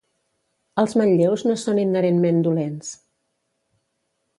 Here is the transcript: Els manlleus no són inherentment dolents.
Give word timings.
Els 0.83 0.95
manlleus 1.01 1.45
no 1.49 1.59
són 1.65 1.83
inherentment 1.85 2.43
dolents. 2.49 2.93